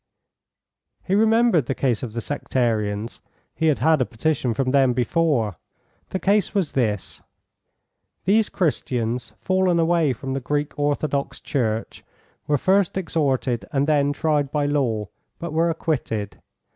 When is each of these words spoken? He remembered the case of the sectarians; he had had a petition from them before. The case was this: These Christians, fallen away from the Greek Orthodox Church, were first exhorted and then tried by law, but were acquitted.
He 1.03 1.13
remembered 1.13 1.67
the 1.67 1.75
case 1.75 2.01
of 2.01 2.13
the 2.13 2.21
sectarians; 2.21 3.21
he 3.53 3.67
had 3.67 3.77
had 3.77 4.01
a 4.01 4.05
petition 4.07 4.55
from 4.55 4.71
them 4.71 4.93
before. 4.93 5.57
The 6.09 6.17
case 6.17 6.55
was 6.55 6.71
this: 6.71 7.21
These 8.25 8.49
Christians, 8.49 9.33
fallen 9.37 9.77
away 9.79 10.11
from 10.13 10.33
the 10.33 10.39
Greek 10.39 10.73
Orthodox 10.79 11.39
Church, 11.39 12.03
were 12.47 12.57
first 12.57 12.97
exhorted 12.97 13.63
and 13.71 13.85
then 13.85 14.11
tried 14.11 14.51
by 14.51 14.65
law, 14.65 15.09
but 15.37 15.53
were 15.53 15.69
acquitted. 15.69 16.39